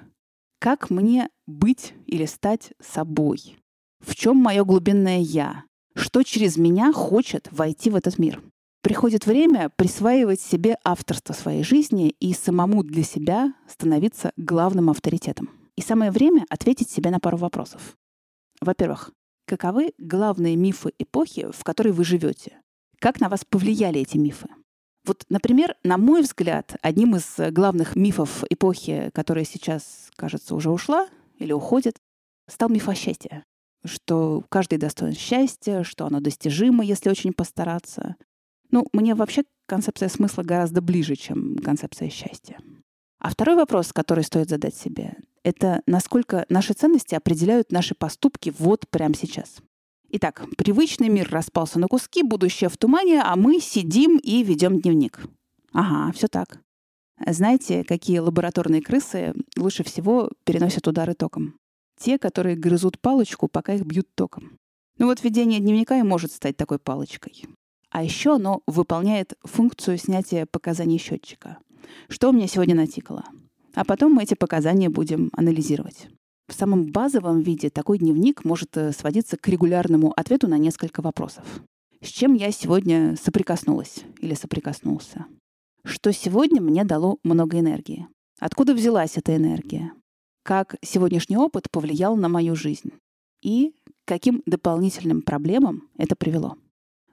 Как 0.59 0.89
мне 0.89 1.27
быть 1.47 1.95
или 2.05 2.23
стать 2.23 2.71
собой? 2.79 3.57
В 3.99 4.15
чем 4.15 4.37
мое 4.37 4.63
глубинное 4.63 5.19
«я»? 5.19 5.65
Что 5.95 6.23
через 6.23 6.55
меня 6.55 6.93
хочет 6.93 7.49
войти 7.51 7.89
в 7.89 7.97
этот 7.97 8.19
мир? 8.19 8.41
Приходит 8.81 9.25
время 9.25 9.69
присваивать 9.75 10.39
себе 10.39 10.77
авторство 10.85 11.33
своей 11.33 11.65
жизни 11.65 12.15
и 12.21 12.33
самому 12.33 12.83
для 12.83 13.03
себя 13.03 13.53
становиться 13.67 14.31
главным 14.37 14.89
авторитетом. 14.89 15.49
И 15.75 15.81
самое 15.81 16.11
время 16.11 16.45
ответить 16.49 16.89
себе 16.89 17.09
на 17.09 17.19
пару 17.19 17.35
вопросов. 17.35 17.97
Во-первых, 18.61 19.11
каковы 19.49 19.93
главные 19.97 20.55
мифы 20.55 20.93
эпохи, 20.99 21.49
в 21.51 21.63
которой 21.63 21.91
вы 21.91 22.05
живете? 22.05 22.61
Как 22.99 23.19
на 23.19 23.29
вас 23.29 23.43
повлияли 23.43 23.99
эти 23.99 24.17
мифы? 24.17 24.47
Вот, 25.05 25.25
например, 25.29 25.75
на 25.83 25.97
мой 25.97 26.21
взгляд, 26.21 26.75
одним 26.83 27.15
из 27.15 27.35
главных 27.51 27.95
мифов 27.95 28.43
эпохи, 28.49 29.09
которая 29.13 29.45
сейчас, 29.45 30.11
кажется, 30.15 30.53
уже 30.53 30.69
ушла 30.69 31.07
или 31.37 31.51
уходит, 31.51 31.95
стал 32.47 32.69
миф 32.69 32.87
о 32.89 32.93
счастье. 32.93 33.43
Что 33.83 34.43
каждый 34.49 34.77
достоин 34.77 35.13
счастья, 35.13 35.83
что 35.83 36.05
оно 36.05 36.19
достижимо, 36.19 36.83
если 36.83 37.09
очень 37.09 37.33
постараться. 37.33 38.17
Ну, 38.69 38.85
мне 38.93 39.15
вообще 39.15 39.45
концепция 39.65 40.09
смысла 40.09 40.43
гораздо 40.43 40.81
ближе, 40.81 41.15
чем 41.15 41.55
концепция 41.57 42.09
счастья. 42.09 42.59
А 43.19 43.29
второй 43.29 43.55
вопрос, 43.55 43.91
который 43.93 44.23
стоит 44.23 44.49
задать 44.49 44.75
себе, 44.75 45.15
это 45.43 45.81
насколько 45.85 46.45
наши 46.49 46.73
ценности 46.73 47.15
определяют 47.15 47.71
наши 47.71 47.95
поступки 47.95 48.53
вот 48.57 48.87
прямо 48.89 49.15
сейчас. 49.15 49.57
Итак, 50.11 50.43
привычный 50.57 51.09
мир 51.09 51.29
распался 51.29 51.79
на 51.79 51.87
куски, 51.87 52.23
будущее 52.23 52.69
в 52.69 52.77
тумане, 52.77 53.21
а 53.21 53.35
мы 53.35 53.59
сидим 53.59 54.17
и 54.17 54.43
ведем 54.43 54.81
дневник. 54.81 55.21
Ага, 55.71 56.11
все 56.13 56.27
так. 56.27 56.59
Знаете, 57.25 57.83
какие 57.83 58.19
лабораторные 58.19 58.81
крысы 58.81 59.33
лучше 59.57 59.83
всего 59.83 60.31
переносят 60.45 60.87
удары 60.87 61.13
током? 61.13 61.55
Те, 61.99 62.17
которые 62.17 62.55
грызут 62.55 62.99
палочку, 62.99 63.47
пока 63.47 63.73
их 63.73 63.83
бьют 63.83 64.07
током. 64.15 64.57
Ну 64.97 65.07
вот 65.07 65.23
ведение 65.23 65.59
дневника 65.59 65.97
и 65.97 66.03
может 66.03 66.31
стать 66.31 66.57
такой 66.57 66.79
палочкой. 66.79 67.45
А 67.89 68.03
еще 68.03 68.35
оно 68.35 68.61
выполняет 68.67 69.33
функцию 69.43 69.97
снятия 69.97 70.45
показаний 70.45 70.97
счетчика. 70.97 71.57
Что 72.07 72.29
у 72.29 72.31
меня 72.31 72.47
сегодня 72.47 72.75
натикало? 72.75 73.25
А 73.75 73.85
потом 73.85 74.13
мы 74.13 74.23
эти 74.23 74.33
показания 74.33 74.89
будем 74.89 75.29
анализировать. 75.33 76.09
В 76.47 76.53
самом 76.53 76.87
базовом 76.87 77.41
виде 77.41 77.69
такой 77.69 77.99
дневник 77.99 78.43
может 78.43 78.75
э, 78.75 78.91
сводиться 78.91 79.37
к 79.37 79.47
регулярному 79.47 80.11
ответу 80.17 80.47
на 80.47 80.57
несколько 80.57 81.01
вопросов. 81.01 81.45
С 82.01 82.07
чем 82.07 82.33
я 82.33 82.51
сегодня 82.51 83.15
соприкоснулась 83.21 84.03
или 84.19 84.33
соприкоснулся? 84.33 85.25
Что 85.83 86.11
сегодня 86.11 86.59
мне 86.59 86.83
дало 86.85 87.17
много 87.23 87.59
энергии? 87.59 88.07
Откуда 88.39 88.73
взялась 88.73 89.17
эта 89.17 89.35
энергия? 89.35 89.93
Как 90.43 90.75
сегодняшний 90.81 91.37
опыт 91.37 91.69
повлиял 91.69 92.15
на 92.15 92.29
мою 92.29 92.55
жизнь? 92.55 92.93
И 93.43 93.75
каким 94.05 94.41
дополнительным 94.45 95.21
проблемам 95.21 95.89
это 95.97 96.15
привело? 96.15 96.55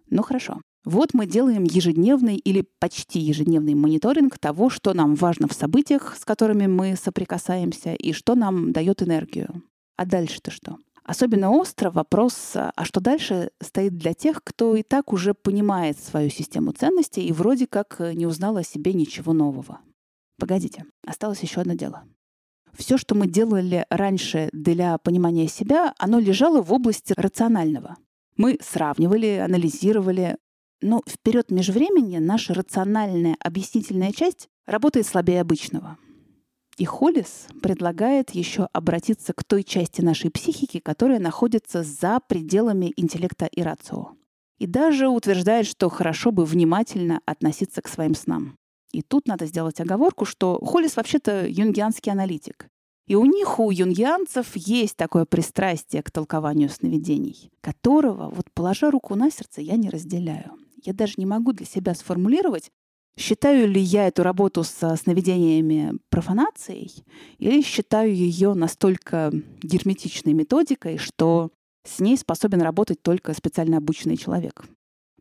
Ну 0.08 0.22
хорошо. 0.22 0.62
Вот 0.86 1.14
мы 1.14 1.26
делаем 1.26 1.64
ежедневный 1.64 2.36
или 2.36 2.64
почти 2.78 3.18
ежедневный 3.18 3.74
мониторинг 3.74 4.38
того, 4.38 4.70
что 4.70 4.94
нам 4.94 5.16
важно 5.16 5.48
в 5.48 5.52
событиях, 5.52 6.16
с 6.16 6.24
которыми 6.24 6.68
мы 6.68 6.94
соприкасаемся, 6.94 7.92
и 7.92 8.12
что 8.12 8.36
нам 8.36 8.70
дает 8.70 9.02
энергию. 9.02 9.64
А 9.96 10.06
дальше-то 10.06 10.52
что? 10.52 10.78
Особенно 11.02 11.50
остро 11.50 11.90
вопрос, 11.90 12.52
а 12.54 12.84
что 12.84 13.00
дальше 13.00 13.50
стоит 13.60 13.96
для 13.96 14.14
тех, 14.14 14.44
кто 14.44 14.76
и 14.76 14.84
так 14.84 15.12
уже 15.12 15.34
понимает 15.34 15.98
свою 15.98 16.30
систему 16.30 16.70
ценностей 16.70 17.26
и 17.26 17.32
вроде 17.32 17.66
как 17.66 17.98
не 18.14 18.24
узнал 18.24 18.56
о 18.56 18.62
себе 18.62 18.92
ничего 18.92 19.32
нового. 19.32 19.80
Погодите, 20.38 20.84
осталось 21.04 21.40
еще 21.40 21.62
одно 21.62 21.74
дело. 21.74 22.04
Все, 22.74 22.96
что 22.96 23.16
мы 23.16 23.26
делали 23.26 23.86
раньше 23.90 24.50
для 24.52 24.98
понимания 24.98 25.48
себя, 25.48 25.94
оно 25.98 26.20
лежало 26.20 26.62
в 26.62 26.72
области 26.72 27.12
рационального. 27.16 27.96
Мы 28.36 28.58
сравнивали, 28.62 29.42
анализировали, 29.44 30.36
но 30.82 31.02
в 31.06 31.18
период 31.20 31.50
межвремени 31.50 32.18
наша 32.18 32.54
рациональная 32.54 33.36
объяснительная 33.40 34.12
часть 34.12 34.48
работает 34.66 35.06
слабее 35.06 35.40
обычного. 35.40 35.98
И 36.76 36.84
Холлис 36.84 37.46
предлагает 37.62 38.32
еще 38.32 38.68
обратиться 38.72 39.32
к 39.32 39.42
той 39.44 39.64
части 39.64 40.02
нашей 40.02 40.30
психики, 40.30 40.78
которая 40.78 41.18
находится 41.18 41.82
за 41.82 42.20
пределами 42.20 42.92
интеллекта 42.96 43.46
и 43.46 43.62
рацио. 43.62 44.10
И 44.58 44.66
даже 44.66 45.08
утверждает, 45.08 45.66
что 45.66 45.88
хорошо 45.88 46.32
бы 46.32 46.44
внимательно 46.44 47.20
относиться 47.24 47.80
к 47.80 47.88
своим 47.88 48.14
снам. 48.14 48.56
И 48.92 49.02
тут 49.02 49.26
надо 49.26 49.46
сделать 49.46 49.80
оговорку, 49.80 50.26
что 50.26 50.58
Холлис 50.62 50.96
вообще-то 50.96 51.46
юнгианский 51.46 52.12
аналитик. 52.12 52.68
И 53.06 53.14
у 53.14 53.24
них, 53.24 53.58
у 53.58 53.70
юнгианцев, 53.70 54.54
есть 54.56 54.96
такое 54.96 55.24
пристрастие 55.24 56.02
к 56.02 56.10
толкованию 56.10 56.68
сновидений, 56.68 57.50
которого, 57.60 58.28
вот 58.30 58.50
положа 58.52 58.90
руку 58.90 59.14
на 59.14 59.30
сердце, 59.30 59.60
я 59.62 59.76
не 59.76 59.90
разделяю 59.90 60.58
я 60.86 60.92
даже 60.92 61.14
не 61.16 61.26
могу 61.26 61.52
для 61.52 61.66
себя 61.66 61.94
сформулировать, 61.94 62.70
считаю 63.18 63.68
ли 63.68 63.80
я 63.80 64.08
эту 64.08 64.22
работу 64.22 64.62
со 64.62 64.94
сновидениями 64.96 65.98
профанацией 66.10 67.04
или 67.38 67.62
считаю 67.62 68.14
ее 68.14 68.54
настолько 68.54 69.32
герметичной 69.62 70.32
методикой, 70.32 70.98
что 70.98 71.50
с 71.86 72.00
ней 72.00 72.16
способен 72.16 72.62
работать 72.62 73.02
только 73.02 73.32
специально 73.34 73.78
обученный 73.78 74.16
человек. 74.16 74.64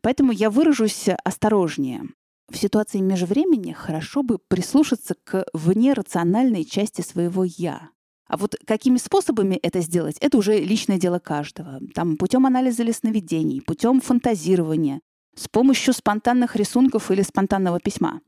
Поэтому 0.02 0.32
я 0.32 0.50
выражусь 0.50 1.08
осторожнее. 1.24 2.04
В 2.52 2.58
ситуации 2.58 3.00
межвремени 3.00 3.72
хорошо 3.72 4.22
бы 4.22 4.38
прислушаться 4.38 5.16
к 5.24 5.46
внерациональной 5.54 6.64
части 6.64 7.02
своего 7.02 7.44
«я», 7.44 7.90
а 8.28 8.38
вот 8.38 8.56
какими 8.66 8.98
способами 8.98 9.56
это 9.56 9.82
сделать, 9.82 10.18
это 10.20 10.38
уже 10.38 10.60
личное 10.60 10.98
дело 10.98 11.20
каждого. 11.20 11.80
Там 11.94 12.18
путем 12.18 12.46
анализа 12.46 12.84
или 12.84 12.92
сновидений, 12.92 13.62
путем 13.62 14.02
фантазирования, 14.02 15.02
с 15.36 15.48
помощью 15.48 15.94
спонтанных 15.94 16.56
рисунков 16.56 17.12
или 17.12 17.22
спонтанного 17.22 17.80
письма. 17.80 18.22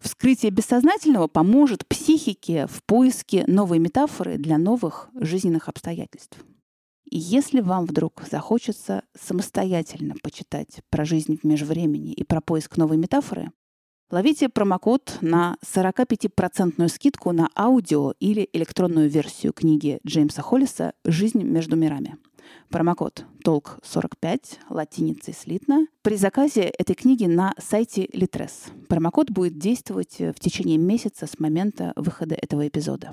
Вскрытие 0.00 0.52
бессознательного 0.52 1.26
поможет 1.26 1.86
психике 1.86 2.66
в 2.68 2.82
поиске 2.84 3.44
новой 3.46 3.78
метафоры 3.78 4.36
для 4.36 4.58
новых 4.58 5.08
жизненных 5.14 5.68
обстоятельств. 5.68 6.38
И 7.10 7.18
если 7.18 7.60
вам 7.60 7.86
вдруг 7.86 8.22
захочется 8.30 9.02
самостоятельно 9.18 10.14
почитать 10.22 10.82
про 10.90 11.04
жизнь 11.04 11.38
в 11.38 11.44
межвремени 11.44 12.12
и 12.12 12.22
про 12.22 12.40
поиск 12.40 12.76
новой 12.76 12.98
метафоры, 12.98 13.50
Ловите 14.10 14.48
промокод 14.48 15.18
на 15.20 15.58
45% 15.62 16.88
скидку 16.88 17.32
на 17.32 17.50
аудио 17.54 18.14
или 18.18 18.48
электронную 18.54 19.10
версию 19.10 19.52
книги 19.52 20.00
Джеймса 20.06 20.40
Холлиса 20.40 20.94
«Жизнь 21.04 21.42
между 21.42 21.76
мирами». 21.76 22.16
Промокод 22.70 23.26
«Толк45» 23.44 24.40
латиницей 24.70 25.34
слитно 25.34 25.88
при 26.00 26.16
заказе 26.16 26.62
этой 26.62 26.94
книги 26.94 27.26
на 27.26 27.52
сайте 27.58 28.08
Литрес. 28.14 28.68
Промокод 28.88 29.30
будет 29.30 29.58
действовать 29.58 30.18
в 30.18 30.40
течение 30.40 30.78
месяца 30.78 31.26
с 31.26 31.38
момента 31.38 31.92
выхода 31.94 32.34
этого 32.34 32.66
эпизода. 32.66 33.12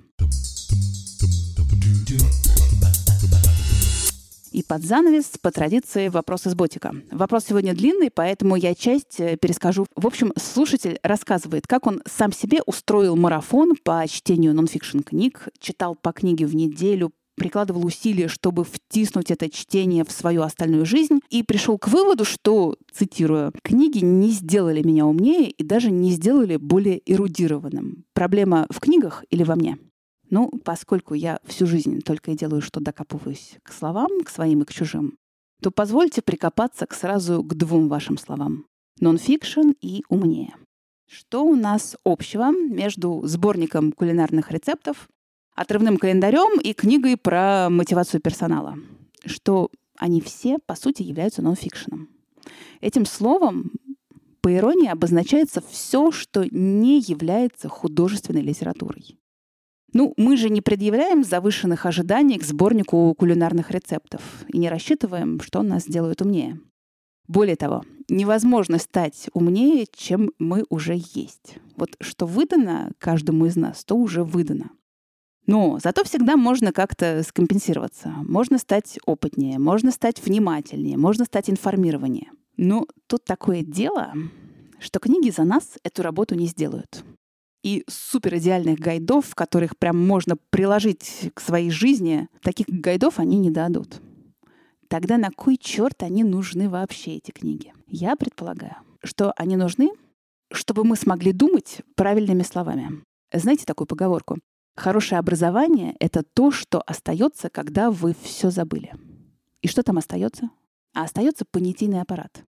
И 4.55 4.63
под 4.63 4.83
занавес, 4.85 5.33
по 5.41 5.51
традиции, 5.51 6.07
вопрос 6.07 6.47
из 6.47 6.55
ботика. 6.55 6.95
Вопрос 7.11 7.43
сегодня 7.49 7.75
длинный, 7.75 8.09
поэтому 8.09 8.55
я 8.55 8.73
часть 8.73 9.19
э, 9.19 9.35
перескажу. 9.35 9.85
В 9.97 10.07
общем, 10.07 10.31
слушатель 10.37 10.97
рассказывает, 11.03 11.67
как 11.67 11.85
он 11.87 12.01
сам 12.07 12.31
себе 12.31 12.61
устроил 12.65 13.17
марафон 13.17 13.73
по 13.75 14.07
чтению 14.07 14.53
нонфикшн 14.53 14.99
книг, 14.99 15.49
читал 15.59 15.93
по 15.93 16.13
книге 16.13 16.45
в 16.45 16.55
неделю, 16.55 17.11
прикладывал 17.35 17.85
усилия, 17.85 18.29
чтобы 18.29 18.63
втиснуть 18.63 19.29
это 19.29 19.49
чтение 19.49 20.05
в 20.05 20.11
свою 20.13 20.43
остальную 20.43 20.85
жизнь, 20.85 21.19
и 21.29 21.43
пришел 21.43 21.77
к 21.77 21.89
выводу, 21.89 22.23
что, 22.23 22.77
цитирую, 22.93 23.51
«книги 23.61 24.05
не 24.05 24.29
сделали 24.29 24.81
меня 24.81 25.05
умнее 25.05 25.49
и 25.49 25.63
даже 25.65 25.91
не 25.91 26.11
сделали 26.11 26.55
более 26.55 27.01
эрудированным. 27.05 28.05
Проблема 28.13 28.67
в 28.69 28.79
книгах 28.79 29.25
или 29.29 29.43
во 29.43 29.57
мне?» 29.57 29.77
Ну, 30.29 30.49
поскольку 30.63 31.13
я 31.13 31.39
всю 31.45 31.67
жизнь 31.67 32.01
только 32.01 32.31
и 32.31 32.35
делаю, 32.35 32.61
что 32.61 32.79
докапываюсь 32.79 33.57
к 33.63 33.71
словам, 33.71 34.23
к 34.23 34.29
своим 34.29 34.61
и 34.61 34.65
к 34.65 34.73
чужим, 34.73 35.17
то 35.61 35.71
позвольте 35.71 36.21
прикопаться 36.21 36.85
к 36.85 36.93
сразу 36.93 37.43
к 37.43 37.53
двум 37.53 37.87
вашим 37.87 38.17
словам. 38.17 38.65
Нонфикшн 38.99 39.71
и 39.81 40.03
умнее. 40.09 40.55
Что 41.07 41.45
у 41.45 41.55
нас 41.55 41.95
общего 42.03 42.51
между 42.51 43.21
сборником 43.25 43.91
кулинарных 43.91 44.51
рецептов, 44.51 45.07
отрывным 45.55 45.97
календарем 45.97 46.59
и 46.59 46.73
книгой 46.73 47.17
про 47.17 47.69
мотивацию 47.69 48.21
персонала? 48.21 48.75
Что 49.25 49.69
они 49.97 50.21
все, 50.21 50.57
по 50.65 50.75
сути, 50.75 51.03
являются 51.03 51.41
нонфикшеном. 51.41 52.09
Этим 52.81 53.05
словом, 53.05 53.71
по 54.41 54.53
иронии, 54.53 54.89
обозначается 54.89 55.61
все, 55.61 56.11
что 56.11 56.45
не 56.49 56.99
является 56.99 57.69
художественной 57.69 58.41
литературой. 58.41 59.17
Ну, 59.95 60.13
мы 60.17 60.35
же 60.35 60.49
не 60.49 60.59
предъявляем 60.59 61.23
завышенных 61.23 61.85
ожиданий 61.85 62.37
к 62.37 62.43
сборнику 62.43 63.15
кулинарных 63.17 63.71
рецептов 63.71 64.21
и 64.49 64.57
не 64.57 64.67
рассчитываем, 64.67 65.39
что 65.39 65.63
нас 65.63 65.83
сделает 65.83 66.21
умнее. 66.21 66.59
Более 67.29 67.55
того, 67.55 67.85
невозможно 68.09 68.77
стать 68.77 69.29
умнее, 69.33 69.87
чем 69.95 70.31
мы 70.37 70.65
уже 70.67 70.95
есть. 70.97 71.59
Вот 71.77 71.95
что 72.01 72.25
выдано 72.25 72.91
каждому 72.97 73.45
из 73.45 73.55
нас, 73.55 73.85
то 73.85 73.95
уже 73.95 74.25
выдано. 74.25 74.69
Но 75.47 75.79
зато 75.81 76.03
всегда 76.03 76.35
можно 76.35 76.73
как-то 76.73 77.23
скомпенсироваться. 77.23 78.09
Можно 78.27 78.57
стать 78.57 78.99
опытнее, 79.05 79.59
можно 79.59 79.91
стать 79.91 80.21
внимательнее, 80.21 80.97
можно 80.97 81.23
стать 81.23 81.49
информированнее. 81.49 82.31
Но 82.57 82.85
тут 83.07 83.23
такое 83.23 83.61
дело, 83.61 84.11
что 84.77 84.99
книги 84.99 85.29
за 85.29 85.45
нас 85.45 85.77
эту 85.83 86.03
работу 86.03 86.35
не 86.35 86.47
сделают 86.47 87.05
и 87.65 87.83
супер 87.89 88.37
идеальных 88.37 88.77
гайдов, 88.77 89.33
которых 89.33 89.75
прям 89.75 89.97
можно 89.97 90.37
приложить 90.51 91.31
к 91.33 91.41
своей 91.41 91.71
жизни, 91.71 92.29
таких 92.43 92.67
гайдов 92.67 93.17
они 93.17 93.39
не 93.39 93.49
дадут. 93.49 94.01
Тогда 94.87 95.17
на 95.17 95.31
кой 95.31 95.57
черт 95.57 96.03
они 96.03 96.23
нужны 96.23 96.69
вообще, 96.69 97.15
эти 97.15 97.31
книги? 97.31 97.73
Я 97.87 98.15
предполагаю, 98.17 98.75
что 99.03 99.33
они 99.35 99.55
нужны, 99.55 99.89
чтобы 100.51 100.83
мы 100.83 100.95
смогли 100.95 101.31
думать 101.31 101.81
правильными 101.95 102.43
словами. 102.43 103.03
Знаете 103.33 103.65
такую 103.65 103.87
поговорку? 103.87 104.37
Хорошее 104.75 105.17
образование— 105.17 105.95
это 105.99 106.21
то, 106.21 106.51
что 106.51 106.83
остается, 106.85 107.49
когда 107.49 107.89
вы 107.89 108.15
все 108.21 108.51
забыли. 108.51 108.93
И 109.63 109.67
что 109.67 109.81
там 109.81 109.97
остается? 109.97 110.51
А 110.93 111.05
остается 111.05 111.45
понятийный 111.49 112.01
аппарат. 112.01 112.43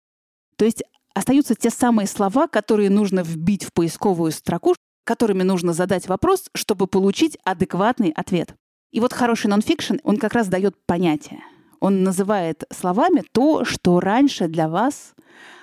То 0.57 0.65
есть 0.65 0.83
остаются 1.13 1.55
те 1.55 1.69
самые 1.69 2.07
слова, 2.07 2.49
которые 2.49 2.89
нужно 2.89 3.21
вбить 3.21 3.63
в 3.63 3.71
поисковую 3.71 4.33
строку, 4.33 4.75
которыми 5.05 5.43
нужно 5.43 5.71
задать 5.71 6.09
вопрос, 6.09 6.49
чтобы 6.53 6.87
получить 6.87 7.37
адекватный 7.45 8.09
ответ. 8.09 8.55
И 8.91 8.99
вот 8.99 9.13
хороший 9.13 9.47
нонфикшн, 9.47 9.95
он 10.03 10.17
как 10.17 10.33
раз 10.33 10.47
дает 10.47 10.75
понятие. 10.85 11.41
Он 11.79 12.03
называет 12.03 12.63
словами 12.71 13.23
то, 13.31 13.63
что 13.63 13.99
раньше 13.99 14.47
для 14.47 14.67
вас 14.67 15.13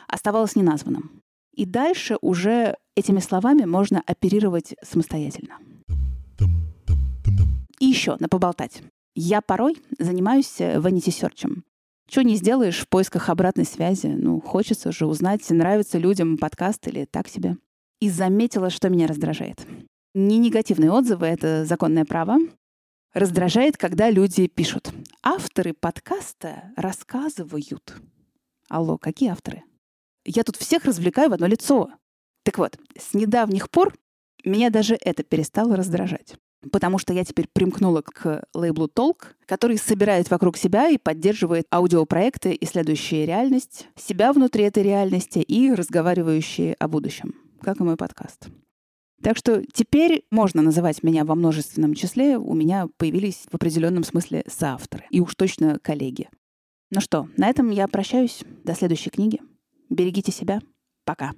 оставалось 0.06 0.56
неназванным. 0.56 1.22
И 1.54 1.66
дальше 1.66 2.16
уже 2.20 2.76
этими 2.96 3.18
словами 3.18 3.64
можно 3.64 4.02
оперировать 4.06 4.74
самостоятельно. 4.82 5.58
И 7.78 7.86
еще, 7.86 8.16
на 8.20 8.28
поболтать. 8.28 8.82
Я 9.14 9.40
порой 9.42 9.76
занимаюсь 9.98 10.60
vanity 10.60 11.08
search. 11.08 11.62
Что 12.08 12.22
не 12.22 12.36
сделаешь 12.36 12.80
в 12.80 12.88
поисках 12.88 13.28
обратной 13.28 13.64
связи? 13.64 14.06
Ну, 14.06 14.40
хочется 14.40 14.92
же 14.92 15.06
узнать, 15.06 15.48
нравится 15.50 15.98
людям 15.98 16.38
подкаст 16.38 16.86
или 16.86 17.06
так 17.06 17.28
себе 17.28 17.56
и 18.02 18.10
заметила, 18.10 18.68
что 18.68 18.88
меня 18.88 19.06
раздражает. 19.06 19.64
Не 20.12 20.38
негативные 20.38 20.90
отзывы— 20.90 21.26
это 21.28 21.64
законное 21.64 22.04
право. 22.04 22.36
Раздражает, 23.14 23.76
когда 23.76 24.10
люди 24.10 24.48
пишут. 24.48 24.92
Авторы 25.22 25.72
подкаста 25.72 26.72
рассказывают. 26.76 27.94
Алло, 28.68 28.98
какие 28.98 29.30
авторы? 29.30 29.62
Я 30.24 30.42
тут 30.42 30.56
всех 30.56 30.84
развлекаю 30.84 31.30
в 31.30 31.34
одно 31.34 31.46
лицо. 31.46 31.90
Так 32.42 32.58
вот, 32.58 32.76
с 32.98 33.14
недавних 33.14 33.70
пор 33.70 33.94
меня 34.44 34.70
даже 34.70 34.98
это 35.00 35.22
перестало 35.22 35.76
раздражать. 35.76 36.34
Потому 36.72 36.98
что 36.98 37.12
я 37.12 37.24
теперь 37.24 37.46
примкнула 37.52 38.02
к 38.02 38.42
лейблу 38.52 38.88
Толк, 38.88 39.36
который 39.46 39.78
собирает 39.78 40.28
вокруг 40.28 40.56
себя 40.56 40.88
и 40.88 40.98
поддерживает 40.98 41.68
аудиопроекты, 41.72 42.58
исследующие 42.62 43.26
реальность, 43.26 43.86
себя 43.94 44.32
внутри 44.32 44.64
этой 44.64 44.82
реальности 44.82 45.38
и 45.38 45.72
разговаривающие 45.72 46.74
о 46.80 46.88
будущем 46.88 47.41
как 47.62 47.80
и 47.80 47.84
мой 47.84 47.96
подкаст. 47.96 48.48
Так 49.22 49.36
что 49.36 49.62
теперь 49.72 50.24
можно 50.30 50.62
называть 50.62 51.02
меня 51.02 51.24
во 51.24 51.36
множественном 51.36 51.94
числе. 51.94 52.38
У 52.38 52.54
меня 52.54 52.88
появились 52.96 53.46
в 53.50 53.54
определенном 53.54 54.02
смысле 54.02 54.42
соавторы. 54.48 55.04
И 55.10 55.20
уж 55.20 55.34
точно 55.36 55.78
коллеги. 55.78 56.28
Ну 56.90 57.00
что, 57.00 57.28
на 57.36 57.48
этом 57.48 57.70
я 57.70 57.86
прощаюсь. 57.86 58.42
До 58.64 58.74
следующей 58.74 59.10
книги. 59.10 59.40
Берегите 59.88 60.32
себя. 60.32 60.60
Пока. 61.04 61.32